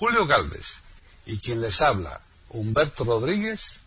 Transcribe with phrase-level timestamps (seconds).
[0.00, 0.82] Julio Galvez
[1.26, 3.84] y quien les habla, Humberto Rodríguez,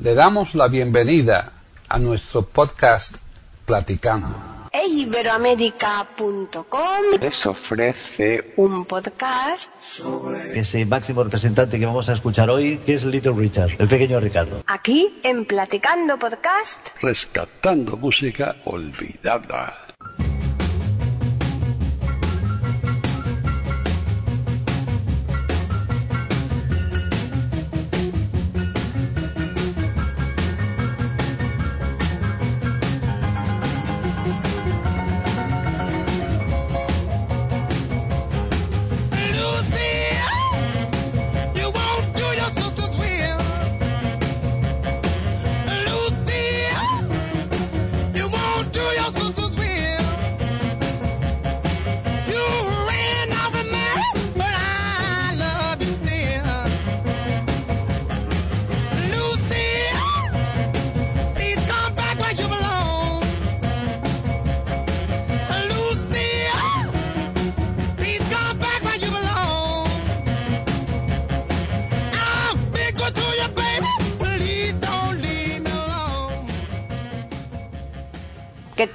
[0.00, 1.52] le damos la bienvenida
[1.88, 3.18] a nuestro podcast
[3.64, 4.34] Platicando.
[4.72, 9.70] Iberoamérica.com les ofrece un podcast
[10.54, 14.64] ese máximo representante que vamos a escuchar hoy, que es Little Richard, el pequeño Ricardo.
[14.66, 16.80] aquí en Platicando Podcast.
[17.00, 19.72] rescatando música olvidada.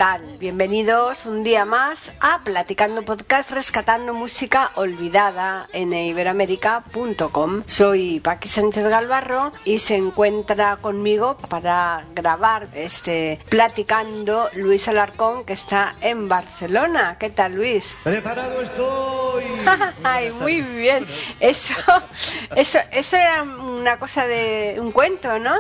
[0.04, 0.33] ¿Qué tal?
[0.40, 7.64] Bienvenidos un día más a Platicando Podcast Rescatando Música Olvidada en iberoamérica.com.
[7.66, 15.54] Soy Paqui Sánchez Galvarro y se encuentra conmigo para grabar este Platicando Luis Alarcón que
[15.54, 17.18] está en Barcelona.
[17.20, 17.96] ¿Qué tal Luis?
[18.04, 19.44] ¡Preparado estoy!
[20.04, 21.06] Ay, muy bien.
[21.40, 21.74] Eso,
[22.56, 25.54] eso, eso era una cosa de un cuento, ¿no?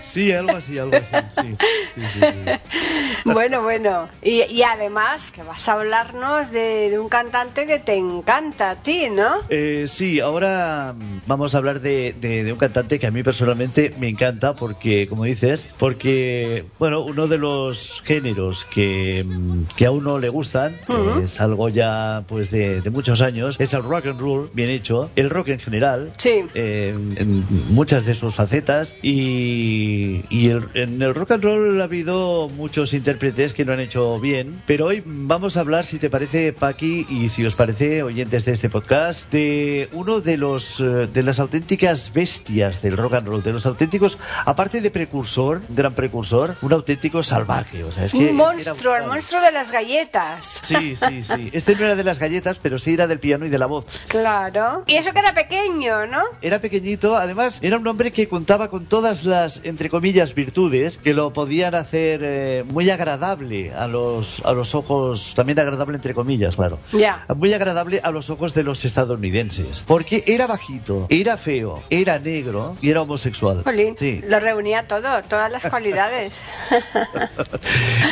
[0.00, 1.16] Sí, algo así, algo así.
[1.30, 1.56] Sí,
[1.94, 2.50] sí, sí, sí.
[3.24, 4.08] Bueno, bueno.
[4.22, 8.76] Y, y además que vas a hablarnos de, de un cantante que te encanta a
[8.76, 9.30] ti, ¿no?
[9.48, 10.94] Eh, sí, ahora
[11.26, 15.08] vamos a hablar de, de- de un cantante que a mí personalmente me encanta porque,
[15.08, 19.24] como dices, porque, bueno, uno de los géneros que,
[19.76, 21.20] que a uno le gustan, Ujú.
[21.20, 25.30] es algo ya pues de, muchos años, es el rock and roll, bien hecho, el
[25.30, 26.44] rock en general, Sí.
[26.54, 27.44] eh, en
[27.74, 32.92] muchas de sus facetas y, y el- en el rock and roll ha habido muchos
[32.92, 37.06] intérpretes que lo han hecho bien, pero hoy vamos a hablar, si te parece, Paqui,
[37.08, 41.38] y si os parece, oyentes de este podcast, de uno de los eh, de las
[41.40, 46.72] auténticas bestias del rock and roll, de los auténticos, aparte de precursor, gran precursor, un
[46.72, 49.06] auténtico salvaje, o sea, es que Un era monstruo, el brutal.
[49.08, 50.60] monstruo de las galletas.
[50.64, 51.50] Sí, sí, sí.
[51.52, 53.86] Este no era de las galletas, pero sí era del piano y de la voz.
[54.08, 54.84] Claro.
[54.86, 56.22] Y eso que era pequeño, ¿no?
[56.42, 61.14] Era pequeñito, además era un hombre que contaba con todas las, entre comillas, virtudes que
[61.14, 66.56] lo podían hacer eh, muy agradable a los, a los ojos, también agradable entre comillas,
[66.56, 66.78] claro.
[66.92, 67.24] Ya.
[67.36, 69.84] Muy agradable a los ojos de los estadounidenses.
[69.86, 73.62] Porque era bajito, era feo, era negro y era homosexual.
[73.64, 74.22] Jolín, Sí.
[74.26, 76.40] lo reunía todo, todas las cualidades.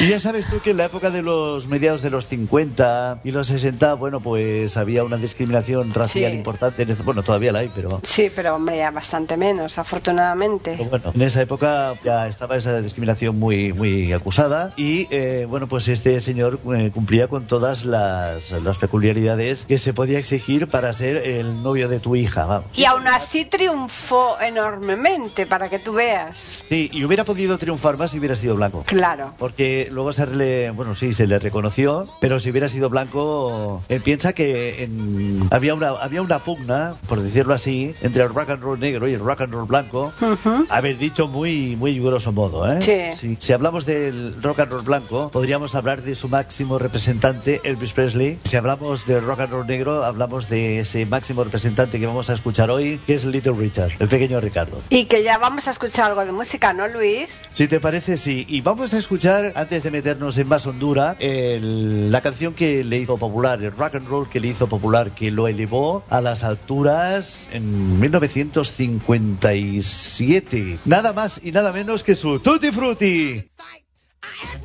[0.00, 3.30] Y ya sabes tú que en la época de los mediados de los 50 y
[3.30, 6.36] los 60, bueno, pues había una discriminación racial Sí.
[6.36, 6.82] importante.
[6.82, 8.00] En este- bueno, todavía la hay, pero...
[8.02, 10.74] sí, pero hombre, ya bastante menos, afortunadamente.
[10.76, 15.66] Pero bueno, en esa época ya estaba esa discriminación muy, muy acusada y eh, bueno,
[15.68, 20.92] pues este señor eh, cumplía con todas las, las peculiaridades que se podía exigir para
[20.92, 22.66] ser el novio de tu hija, vamos.
[22.76, 26.58] Y aún así triunfó enormemente, para que tú veas.
[26.68, 28.84] Sí, y hubiera podido triunfar más si hubiera sido blanco.
[28.86, 29.32] Claro.
[29.38, 34.00] Porque luego se le, bueno, sí, se le reconoció, pero si hubiera sido blanco, él
[34.00, 38.62] piensa que en- había una había una pugna, por decirlo así, entre el rock and
[38.62, 40.12] roll negro y el rock and roll blanco.
[40.20, 40.66] Ujú.
[40.68, 42.80] Haber dicho muy, muy grosso modo, ¿eh?
[42.80, 42.98] Sí.
[43.18, 47.92] Si, si hablamos del rock and roll blanco, podríamos hablar de su máximo representante, Elvis
[47.92, 48.38] Presley.
[48.44, 52.34] Si hablamos del rock and roll negro, hablamos de ese máximo representante que vamos a
[52.34, 54.80] escuchar hoy, que es Little Richard, el pequeño Ricardo.
[54.90, 57.42] Y que ya vamos a escuchar algo de música, ¿no, Luis?
[57.52, 58.44] Si te parece, sí.
[58.48, 62.98] Y vamos a escuchar, antes de meternos en más hondura, el- la canción que le
[62.98, 66.44] hizo popular, el rock and roll que le hizo popular, que lo elevó a las
[66.44, 70.78] alturas en 1957.
[70.84, 73.44] Nada más y nada menos que su Tutti Frutti.
[74.30, 74.57] I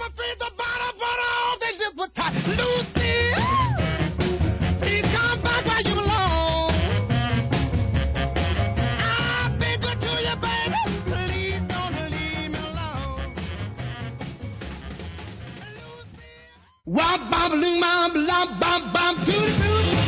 [16.86, 20.03] Wop, bop, loom, bop, bop, bop, doo doo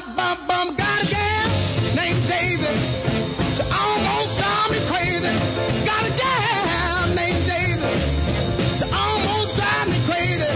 [0.00, 1.48] Got a gal
[1.94, 2.72] named Daisy.
[3.52, 5.28] She almost drive me crazy.
[5.84, 7.92] Got a gal named Daisy.
[8.78, 10.52] She almost drive me crazy.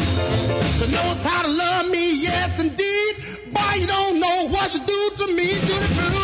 [0.79, 3.13] She knows how to love me, yes indeed.
[3.53, 5.49] Boy, you don't know what she do to me.
[5.49, 6.24] To the booty,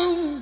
[0.00, 0.39] you.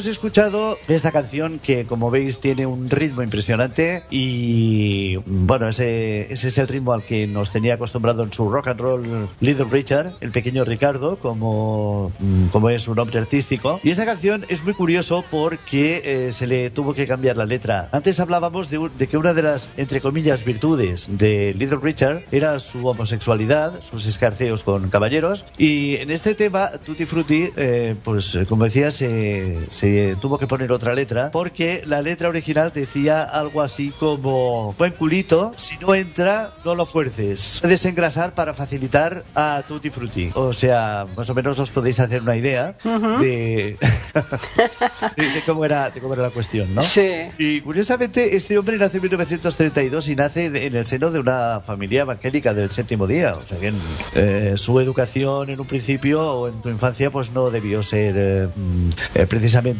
[0.00, 6.48] Hemos escuchado esta canción que, como veis, tiene un ritmo impresionante y, bueno, ese, ese
[6.48, 10.12] es el ritmo al que nos tenía acostumbrado en su rock and roll Little Richard,
[10.22, 13.78] el pequeño Ricardo, como, mm, como es su nombre artístico.
[13.84, 17.90] Y esta canción es muy curioso porque eh, se le tuvo que cambiar la letra.
[17.92, 22.22] Antes hablábamos de, un- de que una de las, entre comillas, virtudes de Little Richard
[22.32, 25.44] era su homosexualidad, sus escarceos con caballeros.
[25.58, 29.89] Y en este tema, Tutti Frutti, eh, pues eh, como decía, se, se
[30.20, 35.52] tuvo que poner otra letra porque la letra original decía algo así como: Buen culito,
[35.56, 37.58] si no entra, no lo fuerces.
[37.60, 40.30] Puedes engrasar para facilitar a Tutti Frutti.
[40.34, 43.76] O sea, más o menos os podéis hacer una idea de,
[45.16, 46.82] de, de cómo era, de cómo era la cuestión, ¿no?
[46.82, 47.28] Sí.
[47.38, 52.02] Y curiosamente, este hombre nace en 1932 y nace en el seno de una familia
[52.02, 53.34] evangélica del séptimo día.
[53.34, 53.72] O sea que
[54.14, 58.48] eh, su educación en un principio o en tu infancia pues no debió ser eh,
[58.54, 58.90] mm,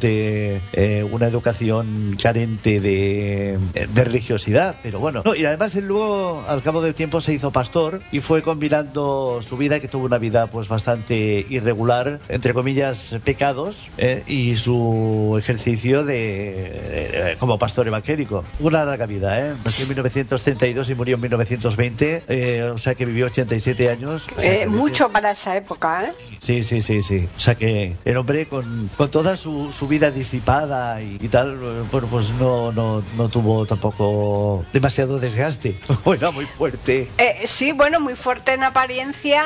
[0.02, 4.75] eh, precisamente eh, una educación carente de, de religiosidad.
[4.83, 8.21] Pero bueno, no, y además él luego al cabo del tiempo se hizo pastor y
[8.21, 14.23] fue combinando su vida, que tuvo una vida pues bastante irregular, entre comillas, pecados, eh,
[14.26, 18.45] y su ejercicio de, eh, como pastor evangélico.
[18.61, 19.54] Una larga vida, ¿eh?
[19.64, 24.28] Nació en 1932 y murió en 1920, eh, o sea que vivió 87 años.
[24.37, 26.12] O sea Eh, mucho para esa época, ¿eh?
[26.40, 27.28] Sí, sí, sí, sí.
[27.37, 31.57] O sea que el hombre con, con toda su, su vida disipada y, y tal,
[31.91, 35.75] bueno, pues no, no, no tuvo tampoco demasiado desgaste.
[36.05, 37.09] Era muy fuerte.
[37.17, 39.43] Eh, sí, bueno, muy fuerte en apariencia,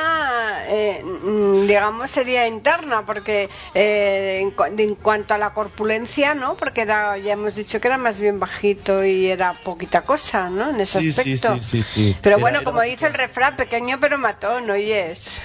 [0.66, 6.54] eh, mm, digamos, sería interna, porque eh, en, cu- en cuanto a la corpulencia, ¿no?
[6.56, 10.70] Porque era, ya hemos dicho que era más bien bajito y era poquita cosa, ¿no?
[10.70, 11.54] En ese Sí, sí, aspecto.
[11.62, 12.16] sí, sí, sí.
[12.22, 15.38] Pero Era- bueno, era como dice el refrán, pequeño pero matón, oyes.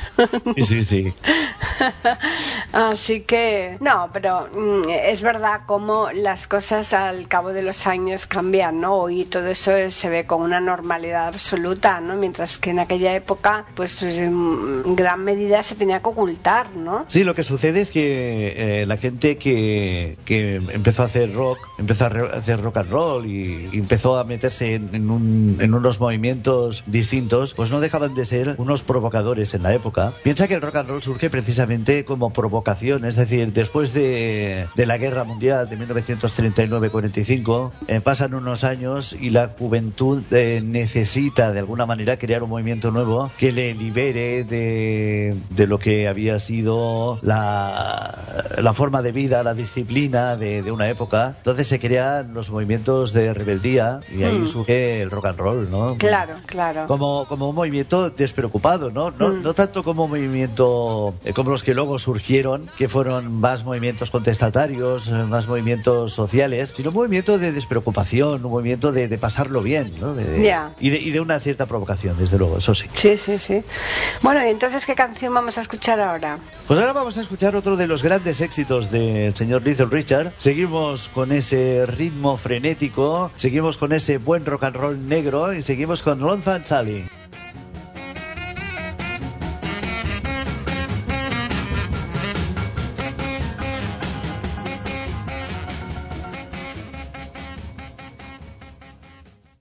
[0.55, 1.13] Sí, sí, sí.
[2.71, 8.25] Así que, no, pero mm, es verdad como las cosas al cabo de los años
[8.25, 9.09] cambian, ¿no?
[9.09, 12.15] Y todo eso se ve con una normalidad absoluta, ¿no?
[12.15, 17.05] Mientras que en aquella época, pues en gran medida se tenía que ocultar, ¿no?
[17.07, 22.05] Sí, lo que sucede es que eh, la gente que, empezó a hacer rock, empezó
[22.05, 27.79] a hacer rock and roll y, empezó a meterse en unos movimientos distintos, pues no
[27.79, 30.11] dejaban de ser unos provocadores en la época.
[30.23, 34.85] Piensa que el rock and roll surge precisamente como provocación, es decir, después de, de
[34.85, 41.59] la guerra mundial de 1939-45, eh, pasan unos años y la juventud eh, necesita de
[41.59, 47.19] alguna manera crear un movimiento nuevo que le libere de, de lo que había sido
[47.21, 51.35] la, la forma de vida, la disciplina de, de una época.
[51.37, 54.47] Entonces se crean los movimientos de rebeldía y ahí Hmm.
[54.47, 55.95] surge el rock and roll, ¿no?
[55.97, 56.87] Claro, claro.
[56.87, 59.11] Como, como un movimiento despreocupado, ¿no?
[59.11, 59.43] No, Mm.
[59.43, 64.11] no tanto como un movimiento eh, como los que luego surgieron, que fueron más movimientos
[64.11, 69.61] contestatarios, eh, más movimientos sociales, sino un movimiento de despreocupación, un movimiento de, de pasarlo
[69.61, 70.13] bien, ¿no?
[70.15, 70.39] De- de-
[70.79, 72.87] y, de, y de una cierta provocación, desde luego, eso sí.
[72.93, 73.63] Sí, sí, sí.
[74.21, 76.39] Bueno, y entonces, ¿qué canción vamos a escuchar ahora?
[76.67, 80.33] Pues ahora vamos a escuchar otro de los grandes éxitos del señor Little Richard.
[80.37, 86.03] Seguimos con ese ritmo frenético, seguimos con ese buen rock and roll negro y seguimos
[86.03, 87.05] con Lonesome Sally.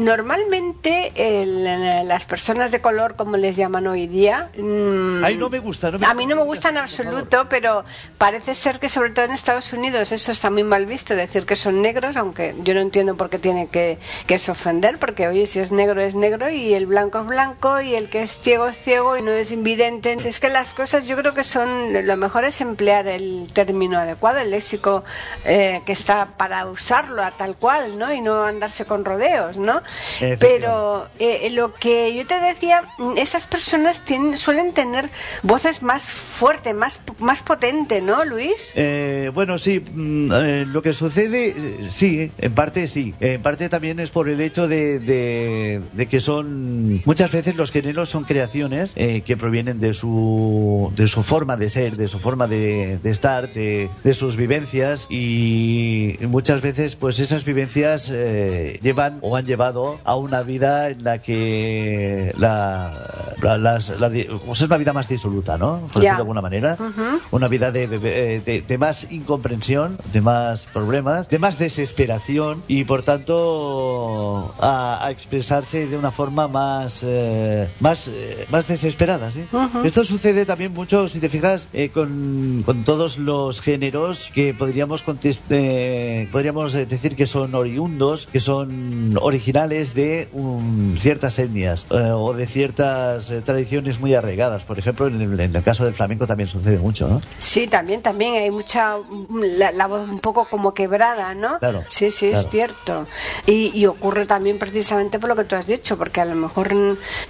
[0.00, 5.58] Normalmente el- las personas de color, como les llaman hoy día, mm, Ay, no me
[5.58, 5.90] gusta.
[5.90, 7.84] No me a mí no me gusta, en absoluto, pero
[8.18, 11.54] parece ser que sobre todo en Estados Unidos eso está muy mal visto, decir que
[11.56, 15.46] son negros, aunque yo no entiendo por qué tiene que, que eso ofender, porque oye,
[15.46, 18.68] si es negro es negro y el blanco es blanco y el que es ciego
[18.68, 20.14] es ciego y no es invidente.
[20.14, 24.38] Es que las cosas yo creo que son, lo mejor es emplear el término adecuado,
[24.38, 25.04] el léxico
[25.44, 28.12] eh, que está para usarlo a tal cual, ¿no?
[28.12, 29.82] Y no andarse con rodeos, ¿no?
[30.38, 35.08] Pero eh, lo que yo te decía, mm, estas personas tienen, suelen tener
[35.42, 38.72] voces más fuerte, más, más potente, ¿no, Luis?
[38.74, 43.14] Eh, bueno, sí, mm, eh, lo que sucede, eh, sí, en parte sí.
[43.20, 47.02] En parte también es por el hecho de, de- de que son.
[47.04, 51.68] Muchas veces los géneros son creaciones eh, que provienen de su, de su forma de
[51.68, 57.18] ser, de su forma de, de estar, de, de sus vivencias y muchas veces, pues
[57.18, 64.00] esas vivencias eh, llevan o han llevado a una vida en la que la, las-
[64.00, 65.80] la pues es una vida más disoluta, ¿no?
[65.92, 66.76] Por decirlo de alguna manera
[67.30, 72.62] una vida de, de- eh, de- de más incomprensión, de más problemas, de más desesperación
[72.68, 79.30] y por tanto a, a expresarse de una forma más eh, más eh, más desesperada.
[79.30, 79.44] ¿sí?
[79.84, 85.02] Esto sucede también mucho, si te fijas, eh, con, con todos los géneros que podríamos
[86.32, 93.29] podríamos decir que son oriundos, que son originales de um, ciertas etnias o de ciertas
[93.30, 94.64] eh, tradiciones muy arraigadas.
[94.64, 97.20] Por ejemplo, en el, en el caso del flamenco también sucede mucho, ¿no?
[97.38, 98.96] Sí, también, también hay mucha,
[99.30, 101.58] la, la voz un poco como quebrada, ¿no?
[101.58, 103.06] Claro, Sí, sí, es cierto.
[103.46, 106.70] Y, y ocurre también precisamente por lo que tú has dicho, porque a lo mejor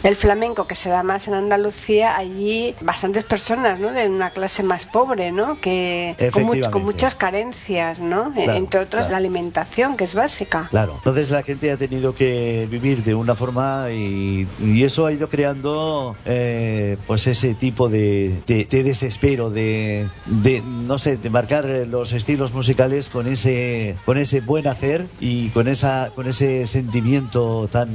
[0.02, 3.90] el flamenco que se da más en Andalucía, allí bastantes personas, ¿no?
[3.92, 5.58] De una clase más pobre, ¿no?
[5.60, 8.32] Que con, much- con muchas carencias, ¿no?
[8.32, 9.12] Claro, Entre otras claro.
[9.12, 10.68] la alimentación, que es básica.
[10.70, 15.12] Claro, entonces la gente ha tenido que vivir de una forma y, y eso ha
[15.12, 15.89] ido creando
[16.26, 22.12] eh, pues ese tipo de, de- de desespero, de, de, no sé, de marcar los
[22.12, 27.88] estilos musicales con ese con ese buen hacer y con esa con ese sentimiento tan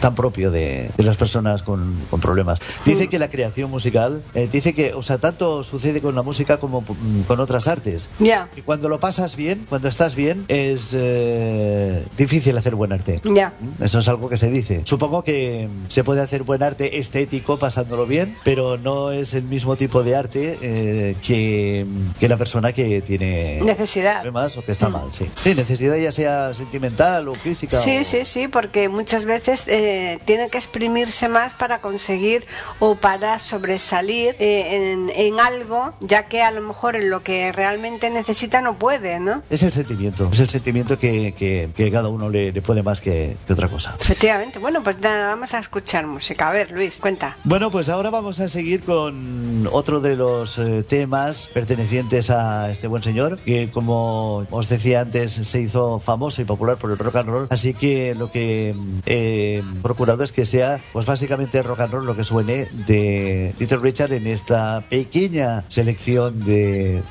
[0.00, 2.58] tan propio de, las personas con, con problemas.
[2.84, 6.58] Dice que la creación musical, eh, dice que, o sea, tanto sucede con la música
[6.58, 8.08] como mm, con otras artes.
[8.18, 13.20] Ya, Y cuando lo pasas bien, cuando estás bien, es eh, difícil hacer buen arte.
[13.24, 13.52] ya.
[13.80, 14.82] Eso es algo que se dice.
[14.84, 19.74] Supongo que se puede hacer buen arte estético pasándolo bien, pero no es el mismo
[19.76, 21.84] tipo de arte eh, que,
[22.20, 24.22] que la persona que tiene Necesidad.
[24.22, 24.92] problemas o que está Mm.
[24.92, 25.12] mal.
[25.12, 25.28] Sí.
[25.34, 27.76] sí, necesidad ya sea sentimental o física.
[27.76, 32.46] Sí, o- sí, sí, porque muchas veces eh, tiene que exprimirse más para conseguir
[32.78, 37.50] o para sobresalir eh, en, en algo, ya que a lo mejor en lo que
[37.50, 39.42] realmente necesita no puede, ¿no?
[39.50, 43.00] Es el sentimiento, es el sentimiento que, que, que cada uno le, le puede más
[43.00, 43.96] que, que otra cosa.
[44.00, 44.58] Efectivamente.
[44.60, 46.48] Bueno, pues nada, vamos a escuchar música.
[46.48, 46.99] A ver, Luis,
[47.44, 52.88] Bueno, pues ahora vamos a seguir con otro de los eh, temas pertenecientes a este
[52.88, 57.16] buen señor, que como os decía antes se hizo famoso y popular por el rock
[57.16, 61.80] and roll, así que lo que mm, he procurado es que sea pues básicamente rock
[61.80, 67.02] and roll lo que suene de Little Richard en esta pequeña selección de,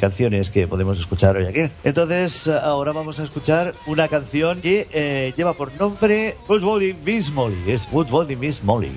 [0.00, 1.72] canciones que podemos escuchar hoy aquí.
[1.84, 7.32] Entonces ahora vamos a escuchar una canción que eh, lleva por nombre Good Morning Miss
[7.32, 8.92] Molly, es Good Morning Miss Molly.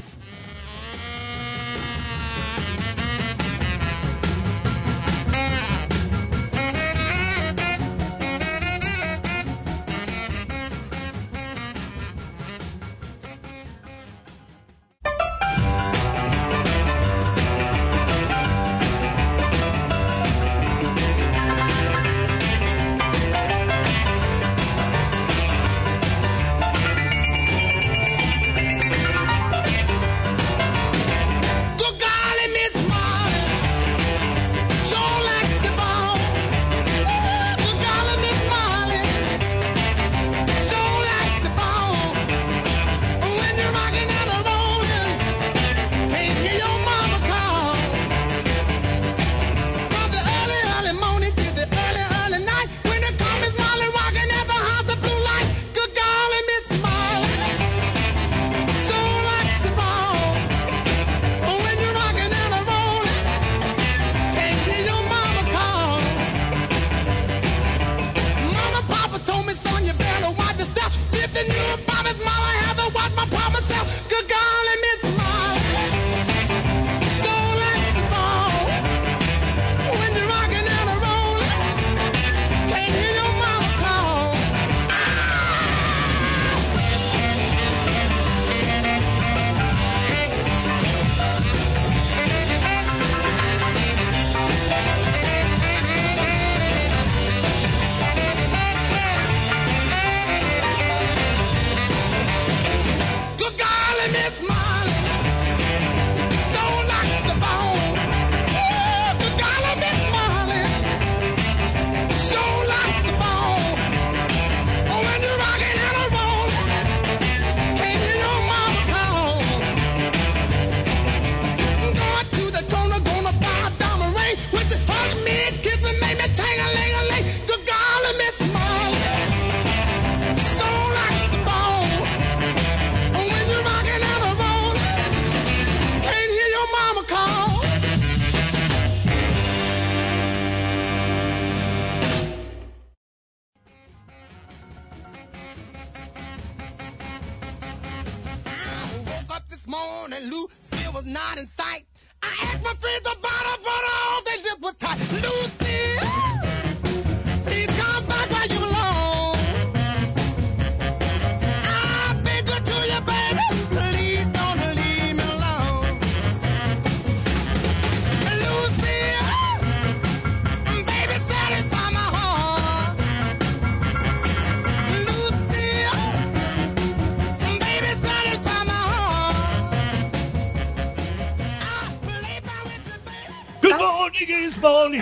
[184.62, 185.01] Morning.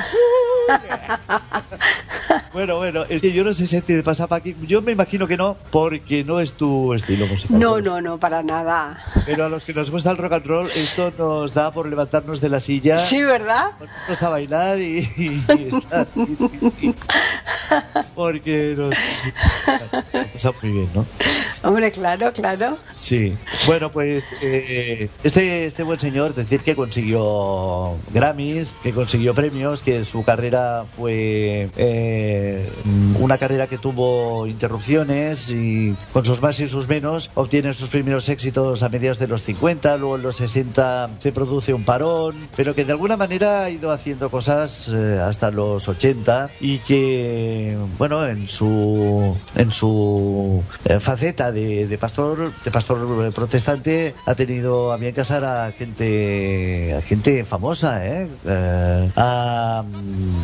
[2.54, 4.56] bueno, bueno, es que yo no sé si te pasa aquí.
[4.62, 7.60] Yo me imagino que no, porque no es tu estilo musical.
[7.60, 8.98] No, no, no, para nada.
[9.26, 12.42] Pero a los que nos gusta el rock and roll, esto nos da por levantarnos
[12.42, 13.72] de la silla, Sí, ¿verdad?
[13.78, 15.72] ponernos a bailar y, sí,
[16.08, 16.96] sí, sí.
[18.16, 18.96] Porque nos
[20.34, 21.06] pasa muy bien, ¿no?
[21.66, 22.78] Hombre, claro, claro.
[22.96, 23.36] Sí.
[23.66, 30.06] Bueno, pues eh, este, este buen señor, decir que consiguió Grammys, que consiguió premios, que
[30.06, 32.70] su carrera fue eh,
[33.20, 38.30] una carrera que tuvo interrupciones y con sus más y sus menos obtiene sus primeros
[38.30, 42.76] éxitos a mediados de los 50, luego en los 60 se produce un parón, pero
[42.76, 48.24] que de alguna manera ha ido haciendo cosas eh, hasta los 80 y que, bueno,
[48.28, 54.92] en su, en su eh, faceta de, de pastor, de pastor eh, protestante, ha tenido
[54.92, 58.28] a bien casar a gente, a gente famosa, ¿eh?
[58.46, 59.84] Eh, a,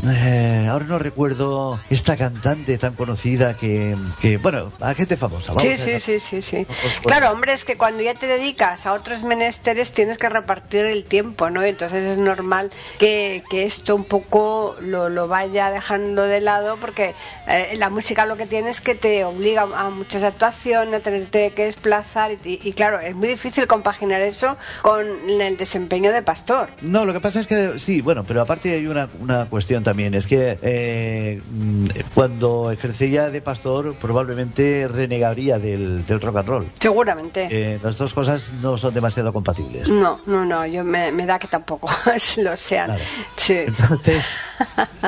[0.06, 5.52] eh, ahora no recuerdo esta cantante tan conocida que, que bueno, a gente famosa.
[5.54, 6.66] vamos Sí, sí, sí, sí, sí.
[7.04, 11.04] Claro, hombre, es que cuando ya te dedicas a otros menesteres tienes que repartir el
[11.04, 11.62] tiempo, ¿no?
[11.64, 17.14] Entonces es normal que, que esto un poco lo, lo vaya dejando de lado porque
[17.48, 21.66] eh, la música lo que tiene es que te obliga a muchas actuaciones, tenerte que
[21.66, 26.70] desplazar y, y claro, es muy difícil compaginar eso con el desempeño de pastor.
[26.82, 30.14] No, lo que pasa es que sí, bueno, pero aparte hay una, una cuestión también,
[30.14, 36.66] es que eh, mm, cuando ejercía de pastor probablemente renegaría del, del rock and roll.
[36.80, 37.48] Seguramente.
[37.50, 39.90] Eh, las dos cosas no son demasiado compatibles.
[39.90, 41.90] No, no, no, yo me, me da que tampoco
[42.38, 42.88] lo sean.
[42.88, 43.04] Claro.
[43.36, 43.58] Sí.
[43.68, 44.38] Entonces,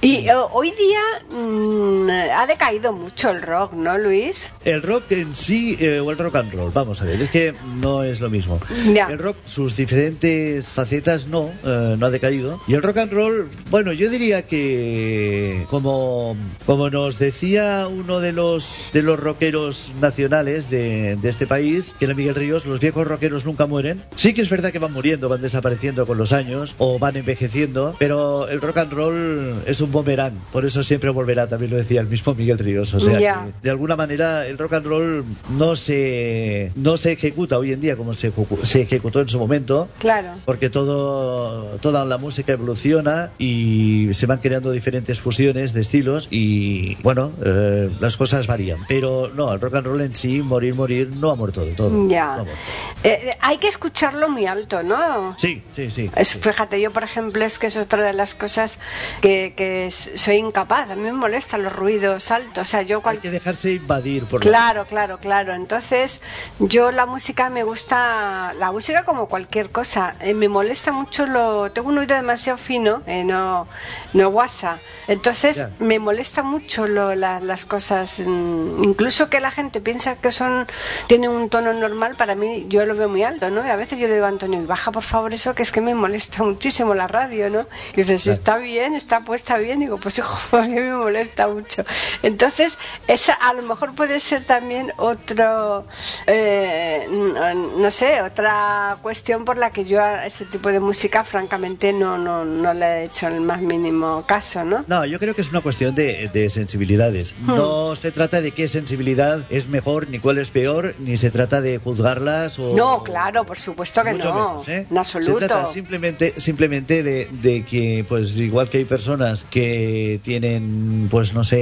[0.00, 1.00] y eh, hoy día
[1.30, 4.19] mm, ha decaído mucho el rock, ¿no, Luis?
[4.64, 7.54] El rock en sí eh, o el rock and roll, vamos a ver, es que
[7.80, 8.60] no es lo mismo.
[8.94, 9.06] Ya.
[9.08, 12.60] El rock, sus diferentes facetas no, eh, no ha decaído.
[12.66, 18.32] Y el rock and roll, bueno, yo diría que como, como nos decía uno de
[18.32, 23.06] los de los rockeros nacionales de, de este país, que era Miguel Ríos, los viejos
[23.06, 24.02] rockeros nunca mueren.
[24.16, 27.94] Sí que es verdad que van muriendo, van desapareciendo con los años o van envejeciendo,
[27.98, 32.00] pero el rock and roll es un boomerang, por eso siempre volverá, también lo decía
[32.00, 32.92] el mismo Miguel Ríos.
[32.94, 33.44] O sea, Ya.
[33.46, 37.80] que de alguna manera el rock and roll no se no se ejecuta hoy en
[37.80, 40.30] día como se, ejecu- se ejecutó en su momento Claro.
[40.44, 46.96] porque todo toda la música evoluciona y se van creando diferentes fusiones de estilos y
[47.02, 51.10] bueno eh, las cosas varían pero no el rock and roll en sí morir morir
[51.16, 52.36] no ha muerto de todo Ya.
[52.36, 52.60] No muerto.
[53.04, 55.36] Eh, hay que escucharlo muy alto, ¿no?
[55.38, 58.78] sí sí sí, Es, fíjate, yo por ejemplo es que es otra de las cosas
[59.20, 60.90] que, que soy incapaz.
[60.90, 62.62] A mí me molestan los ruidos altos.
[62.62, 65.52] O sea, yo hay que dejarse invadir por la Claro, claro, claro.
[65.54, 66.20] Entonces,
[66.58, 70.14] yo la música me gusta, la música como cualquier cosa.
[70.20, 73.66] Eh, me molesta mucho lo, tengo un oído demasiado fino, eh, no,
[74.12, 74.78] no guasa.
[75.08, 80.30] Entonces, me molesta mucho lo, la- las cosas, mm, incluso que la gente piensa que
[80.30, 80.66] son,
[81.08, 82.14] tienen un tono normal.
[82.16, 83.66] Para mí, yo lo veo muy alto, ¿no?
[83.66, 85.80] Y a veces yo le digo a Antonio, baja por favor eso, que es que
[85.80, 87.66] me molesta muchísimo la radio, ¿no?
[87.94, 89.80] Y dices, está bien, está puesta bien.
[89.80, 91.82] Digo, pues hijo, a mí me molesta mucho.
[92.22, 95.86] Entonces, esa a lo mejor puede ser también otro,
[96.26, 101.24] eh, no, no sé, otra cuestión por la que yo a ese tipo de música,
[101.24, 104.84] francamente, no, no, no le he hecho el más mínimo caso, ¿no?
[104.86, 107.34] No, yo creo que es una cuestión de, de sensibilidades.
[107.42, 107.56] Hmm.
[107.56, 111.60] No se trata de qué sensibilidad es mejor ni cuál es peor, ni se trata
[111.60, 112.76] de juzgarlas o...
[112.76, 114.86] No, claro, por supuesto que no, menos, ¿eh?
[114.90, 115.40] en absoluto.
[115.40, 121.34] Se trata simplemente, simplemente de, de que, pues igual que hay personas que tienen, pues
[121.34, 121.58] no sé,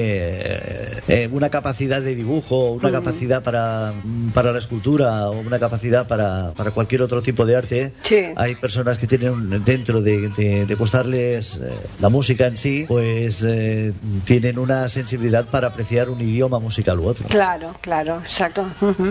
[1.09, 3.93] eh, una capacidad de dibujo, una capacidad para,
[4.35, 8.17] para la escultura o una capacidad para, para cualquier otro tipo de arte, Sí.
[8.37, 12.85] hay personas que tienen un- dentro de, de, de gustarles eh, la música en sí,
[12.89, 13.93] pues eh,
[14.25, 17.27] tienen una sensibilidad para apreciar un idioma musical u otro.
[17.29, 18.67] Claro, claro, exacto.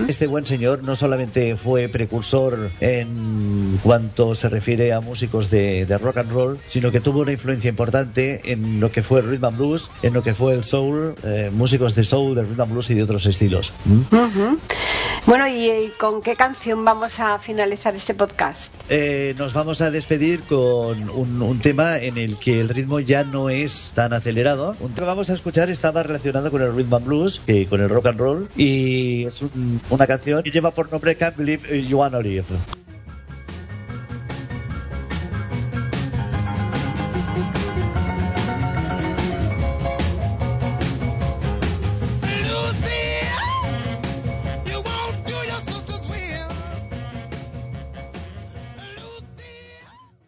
[0.08, 5.98] Este buen señor no solamente fue precursor en cuanto se refiere a músicos de, de
[5.98, 9.44] rock and roll, sino que tuvo una influencia importante en lo que fue el rhythm
[9.46, 12.72] and blues, en lo que fue el soul, eh, músicos de soul, de rhythm and
[12.72, 13.72] blues y de otros estilos.
[13.84, 14.00] ¿Mm?
[14.14, 14.58] Ujú.
[15.26, 18.72] Bueno, ¿y, y con qué canción vamos a finalizar este podcast?
[18.88, 23.24] Eh, nos vamos a despedir con un, un tema en el que el ritmo ya
[23.24, 24.74] no es tan acelerado.
[24.80, 27.88] Un tema que vamos a escuchar más relacionado con el rhythm and blues con el
[27.88, 31.98] rock and roll y es un- una canción que lleva por nombre Can't Believe You
[31.98, 32.44] Wanna Live.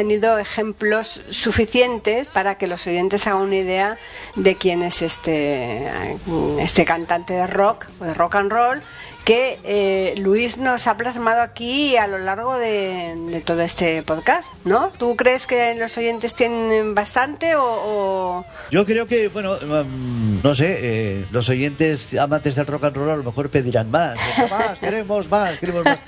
[0.00, 3.98] tenido ejemplos suficientes para que los oyentes hagan una idea
[4.34, 5.86] de quién es este,
[6.58, 8.82] este cantante de rock, o de rock and roll,
[9.30, 14.48] que eh, Luis nos ha plasmado aquí a lo largo de, de todo este podcast,
[14.64, 14.90] ¿no?
[14.98, 17.62] ¿Tú crees que los oyentes tienen bastante o...?
[17.62, 22.96] o- Yo creo que, bueno, mm, no sé, eh, los oyentes amantes del rock and
[22.96, 24.18] roll a lo mejor pedirán más,
[24.50, 26.00] más, queremos más, queremos más.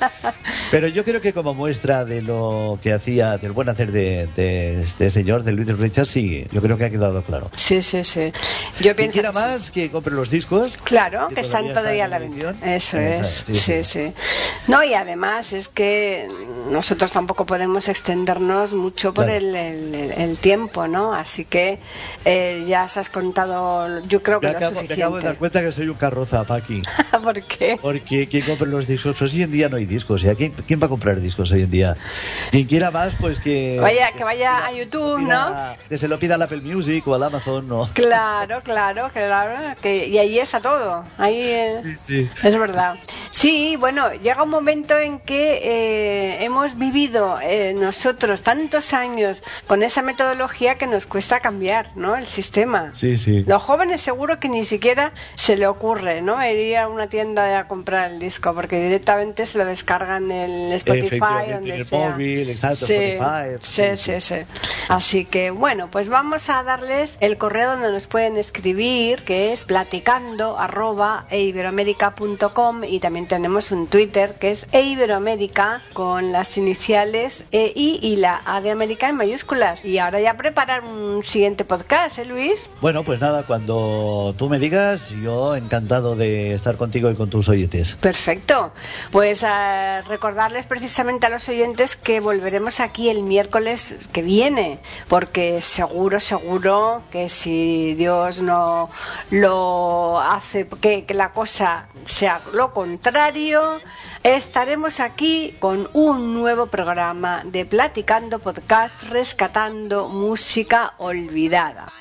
[0.73, 4.83] Pero yo creo que como muestra de lo que hacía, del buen hacer de, de
[4.83, 7.53] este señor, de Luis Richards, sí, yo creo que ha quedado claro.
[7.55, 8.33] Sí, sí, sí.
[8.81, 9.33] Yo pienso que sí.
[9.35, 10.73] más, que compre los discos.
[10.83, 12.75] Claro, que que están todavía a la en venta.
[12.75, 13.85] Eso Esa, es, sí, sí, sí.
[13.85, 14.13] sí.
[14.69, 16.29] No, y además es que
[16.71, 19.39] nosotros tampoco podemos extendernos mucho por Claro.
[19.39, 21.15] el, el- el- tiempo, ¿no?
[21.15, 21.79] Así que
[22.25, 25.03] eh, ya se has contado, yo creo que Me lo acabo, me suficiente.
[25.03, 26.83] acabo de dar cuenta que soy un carroza, Paqui.
[27.23, 27.79] ¿Por qué?
[27.81, 30.23] Porque quien compre los discos, pues hoy en día no hay discos.
[30.23, 30.35] ¿ya?
[30.35, 31.97] ¿Quién, quién va a comprar discos hoy en día?
[32.51, 33.79] Quien quiera más, pues que.
[33.81, 37.23] Vaya, que vaya a YouTube, pida- Que se lo pida al Apple Music o al
[37.23, 37.89] Amazon, ¿no?
[37.95, 39.77] Claro, claro, claro.
[39.81, 41.05] Que, y ahí está todo.
[41.19, 42.31] Ahí eh, Sí, sí.
[42.43, 42.92] es verdad.
[43.31, 49.83] Sí, bueno, llega un momento en que eh, hemos vivido eh, nosotros tantos años con
[49.83, 52.17] esa metodología que nos cuesta cambiar, ¿no?
[52.17, 52.93] El sistema.
[52.93, 53.45] Sí, sí.
[53.47, 56.45] Los jóvenes seguro que ni siquiera se le ocurre, ¿no?
[56.47, 61.51] Ir a una tienda a comprar el disco porque directamente se lo descargan en Spotify,
[61.51, 62.11] donde en el sea.
[62.11, 63.59] móvil, exacto, sí, Spotify.
[63.63, 64.37] Sí, sí, sí.
[64.89, 69.65] Así que bueno, pues vamos a darles el correo donde nos pueden escribir, que es
[69.65, 71.27] platicando arroba
[72.85, 78.61] y también tenemos un Twitter que es eiberoamérica con las iniciales EI y la A
[78.61, 79.85] de América en mayúsculas.
[79.85, 82.69] Y ahora ya preparar un siguiente podcast, ¿eh, Luis?
[82.81, 87.49] Bueno, pues nada, cuando tú me digas, yo encantado de estar contigo y con tus
[87.49, 87.95] oyentes.
[87.95, 88.73] Perfecto.
[89.11, 95.61] Pues eh, recordarles precisamente a los oyentes que volveremos aquí el miércoles que viene, porque
[95.63, 98.91] seguro, seguro que si Dios no
[99.31, 103.81] lo hace, que, que la cosa sea lo contrario,
[104.23, 111.93] estaremos aquí con un nuevo programa de Platicando Podcast, rescatando música olvidada.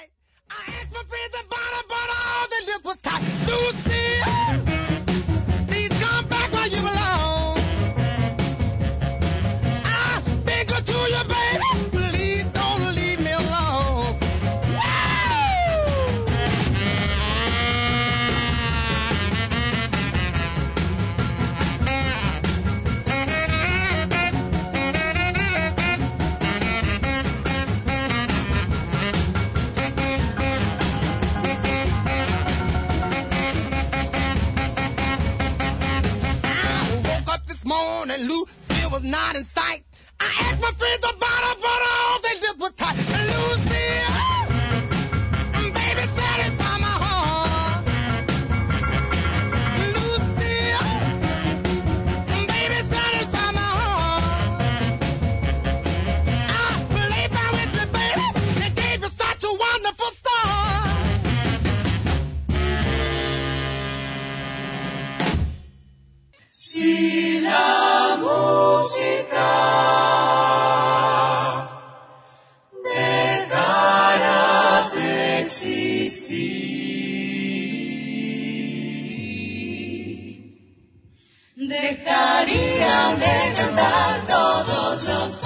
[81.56, 85.40] Dejarían de cantar todos los.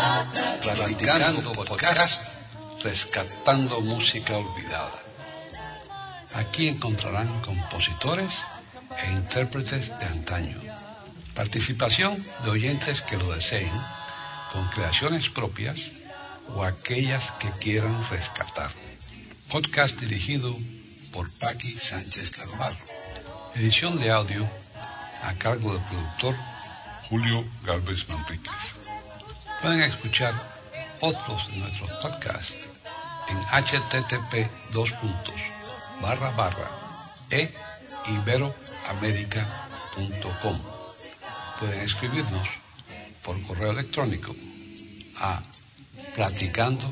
[0.62, 2.24] Platicando podcast,
[2.84, 5.02] rescatando música olvidada.
[6.36, 8.44] Aquí encontrarán compositores
[9.04, 10.62] e intérpretes de antaño.
[11.34, 13.72] Participación de oyentes que lo deseen,
[14.54, 15.94] con creaciones propias
[16.54, 18.85] o aquellas que quieran rescatar.
[19.50, 20.58] Podcast dirigido
[21.12, 22.78] por Paqui Sánchez Carvalho.
[23.54, 24.48] Edición de audio
[25.22, 26.36] a cargo del productor
[27.10, 28.52] Julio Galvez Manríquez.
[29.62, 30.34] Pueden escuchar
[31.00, 32.68] otros de nuestros podcasts
[33.30, 34.92] en http dos
[37.30, 37.54] e.
[41.60, 42.48] Pueden escribirnos
[43.24, 44.36] por correo electrónico
[45.18, 45.42] a
[46.16, 46.92] platicando